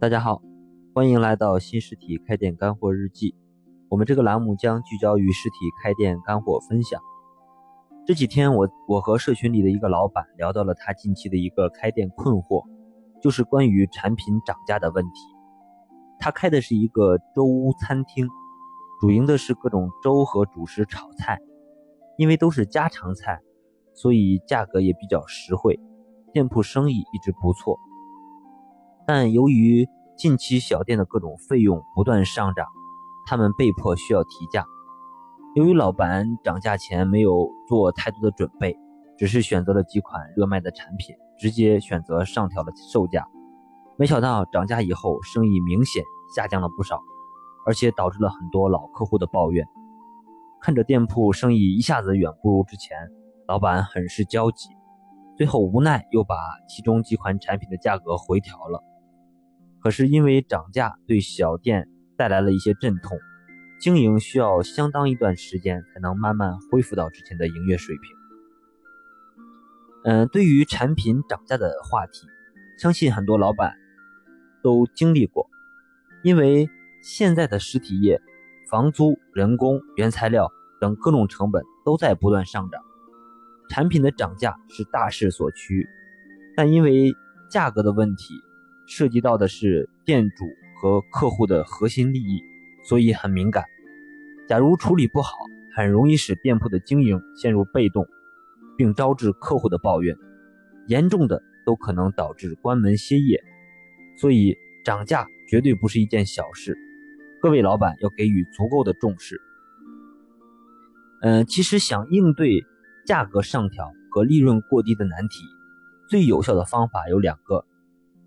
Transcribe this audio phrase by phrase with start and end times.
[0.00, 0.40] 大家好，
[0.94, 3.34] 欢迎来到新实体开店干货日记。
[3.88, 7.02] 我们这个栏目将聚焦于实体开店干货分享。
[8.06, 12.64] 这几天，我我和社群里的一个老板聊到了他近期的一个开店困惑，
[13.20, 15.10] 就是关于产品涨价的问题。
[16.20, 18.28] 他开的是一个粥屋餐厅，
[19.00, 21.40] 主营的是各种粥和主食炒菜，
[22.16, 23.40] 因为都是家常菜，
[23.94, 25.80] 所以价格也比较实惠，
[26.32, 27.76] 店铺生意一直不错。
[29.08, 29.88] 但由于
[30.18, 32.66] 近期小店的各种费用不断上涨，
[33.24, 34.66] 他们被迫需要提价。
[35.54, 38.76] 由于老板涨价前没有做太多的准备，
[39.16, 43.26] 只是选择了几款热卖的产品，直接选择上调了售价。
[43.96, 46.04] 没想到涨价以后，生意明显
[46.36, 47.00] 下降了不少，
[47.64, 49.66] 而且导致了很多老客户的抱怨。
[50.60, 52.94] 看着店铺生意一下子远不如之前，
[53.46, 54.68] 老板很是焦急，
[55.34, 56.36] 最后无奈又把
[56.68, 58.84] 其中几款产品的价格回调了。
[59.88, 63.18] 可是因为涨价对小店带来了一些阵痛，
[63.80, 68.14] 经营需要相当一段时间才能慢慢恢复到之前的营业水平。
[70.04, 72.26] 嗯，对于产品涨价的话题，
[72.78, 73.76] 相信很多老板
[74.62, 75.48] 都经历过，
[76.22, 76.68] 因为
[77.02, 78.20] 现在的实体业，
[78.70, 82.82] 房租、人工、原材料等各种成本都在不断上涨，
[83.70, 85.88] 产品的涨价是大势所趋，
[86.54, 87.14] 但因为
[87.50, 88.34] 价格的问题。
[88.88, 90.46] 涉及到的是店主
[90.80, 92.42] 和客户的核心利益，
[92.84, 93.64] 所以很敏感。
[94.48, 95.36] 假如处理不好，
[95.76, 98.06] 很容易使店铺的经营陷入被动，
[98.78, 100.16] 并招致客户的抱怨，
[100.86, 103.44] 严重的都可能导致关门歇业。
[104.16, 106.74] 所以涨价绝对不是一件小事，
[107.42, 109.38] 各位老板要给予足够的重视。
[111.20, 112.64] 嗯，其实想应对
[113.04, 115.44] 价格上调和利润过低的难题，
[116.08, 117.66] 最有效的方法有两个，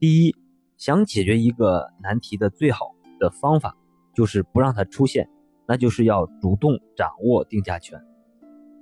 [0.00, 0.34] 第一。
[0.76, 3.74] 想解决一个难题的最好的方法，
[4.14, 5.28] 就是不让它出现，
[5.66, 7.98] 那就是要主动掌握定价权。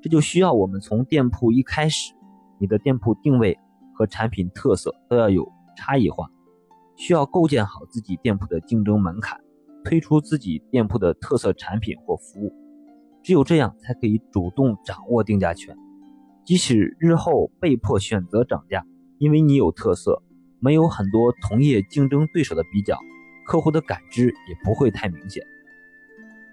[0.00, 2.14] 这就需要我们从店铺一开始，
[2.58, 3.58] 你的店铺定位
[3.94, 5.46] 和产品特色都要有
[5.76, 6.30] 差异化，
[6.96, 9.38] 需要构建好自己店铺的竞争门槛，
[9.84, 12.54] 推出自己店铺的特色产品或服务。
[13.22, 15.76] 只有这样，才可以主动掌握定价权。
[16.44, 18.84] 即使日后被迫选择涨价，
[19.18, 20.22] 因为你有特色。
[20.64, 22.96] 没有很多同业竞争对手的比较，
[23.44, 25.44] 客户的感知也不会太明显。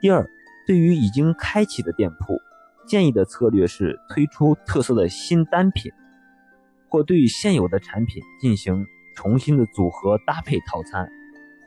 [0.02, 0.28] 第二，
[0.66, 2.40] 对于已经开启的店铺，
[2.88, 5.92] 建议的策略是推出特色的新单品，
[6.90, 8.84] 或对现有的产品进行
[9.16, 11.08] 重新的组合搭配套餐，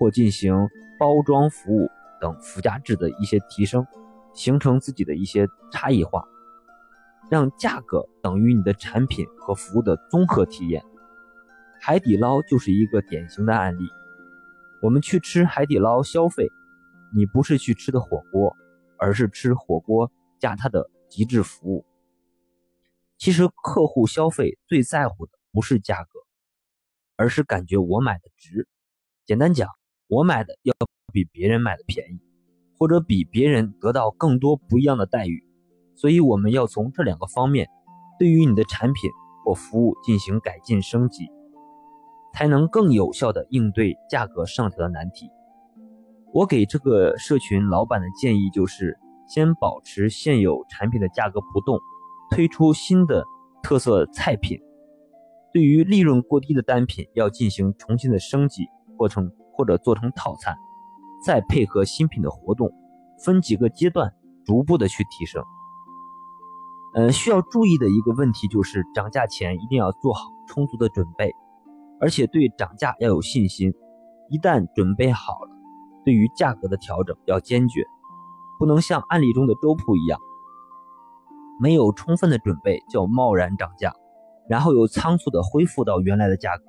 [0.00, 1.88] 或进行包装服务
[2.20, 3.86] 等附加值的一些提升，
[4.34, 6.24] 形成自己的一些差异化，
[7.30, 10.82] 让价格等于你的产品和服务的综合体验。
[11.84, 13.88] 海底捞就是一个典型的案例。
[14.80, 16.46] 我们去吃海底捞消费，
[17.12, 18.54] 你不是去吃的火锅，
[19.00, 21.84] 而是吃火锅加它的极致服务。
[23.18, 26.20] 其实客户消费最在乎的不是价格，
[27.16, 28.68] 而是感觉我买的值。
[29.26, 29.68] 简单讲，
[30.06, 30.72] 我买的要
[31.12, 32.20] 比别人买的便宜，
[32.78, 35.44] 或者比别人得到更多不一样的待遇。
[35.96, 37.68] 所以我们要从这两个方面，
[38.20, 39.10] 对于你的产品
[39.44, 41.28] 或服务进行改进升级。
[42.34, 45.30] 才能更有效的应对价格上调的难题。
[46.32, 48.98] 我给这个社群老板的建议就是，
[49.28, 51.78] 先保持现有产品的价格不动，
[52.30, 53.24] 推出新的
[53.62, 54.58] 特色菜品。
[55.52, 58.66] 对于利润过低的单品，要进行重新的升级，
[58.96, 60.56] 或成或者做成套餐，
[61.26, 62.72] 再配合新品的活动，
[63.22, 64.14] 分几个阶段
[64.46, 65.44] 逐步的去提升。
[66.94, 71.34] 呃，需要注意的一个问题就是，涨价前一定要做好充足的准备。
[72.02, 73.72] 而且对涨价要有信心，
[74.28, 75.50] 一旦准备好了，
[76.04, 77.84] 对于价格的调整要坚决，
[78.58, 80.18] 不能像案例中的粥铺一样，
[81.60, 83.94] 没有充分的准备就贸然涨价，
[84.48, 86.64] 然后又仓促的恢复到原来的价格，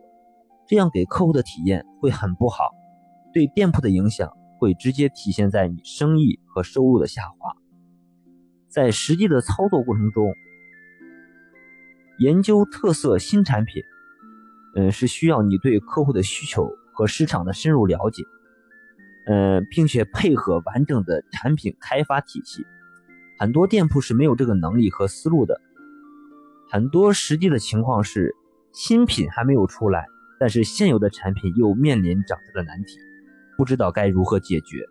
[0.67, 2.69] 这样给客户的体验会很不好，
[3.33, 7.55] 对店铺的影响会直接体现在你生意和收入的下滑。
[8.69, 10.31] 在实际的操作过程中，
[12.19, 13.81] 研究特色新产品。
[14.75, 18.23] 嗯，是需要你对客户的需求和市场的深入了解，
[19.27, 22.65] 嗯，并且配合完整的产品开发体系。
[23.37, 25.59] 很多店铺是没有这个能力和思路的。
[26.71, 28.35] 很多实际的情况是，
[28.71, 30.07] 新品还没有出来，
[30.39, 32.97] 但是现有的产品又面临涨价的难题，
[33.57, 34.85] 不知道该如何解决。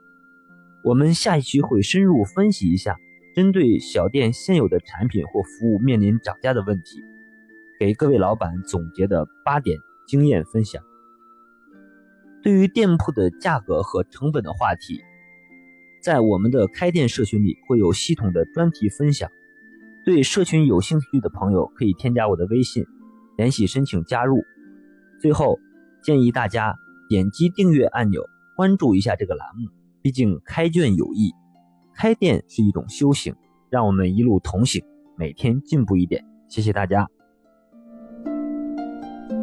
[0.85, 2.97] 我们下一期会深入分析一下，
[3.35, 7.01] 针对小店现有的产品或服务面临涨价的问题。
[7.83, 9.77] 给各位老板总结的八点
[10.07, 10.81] 经验分享。
[12.41, 15.01] 对于店铺的价格和成本的话题，
[16.01, 19.29] 在我们的开店社群里会有系统的专题分享。
[20.05, 22.87] 对社群有兴趣的朋友可以添加我的微信，
[23.37, 24.45] 联系申请加入。
[25.21, 25.59] 最后
[26.05, 26.77] 建议大家
[27.09, 28.23] 点击订阅按钮，
[28.55, 29.69] 关注一下这个栏目。
[30.03, 31.33] 毕竟开卷有益，
[31.97, 33.35] 开店是一种修行，
[33.71, 34.85] 让我们一路同行，
[35.19, 36.25] 每天进步一点。
[36.49, 37.09] 谢谢大家。